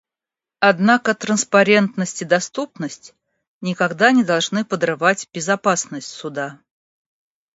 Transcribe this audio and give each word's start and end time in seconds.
Однако 0.61 1.13
транспарентность 1.13 2.23
и 2.23 2.25
доступность 2.25 3.13
никогда 3.61 4.11
не 4.11 4.23
должны 4.23 4.65
подрывать 4.65 5.29
безопасность 5.31 6.07
Суда. 6.09 6.59